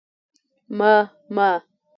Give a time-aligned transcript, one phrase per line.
[0.77, 0.95] _ما،
[1.35, 1.49] ما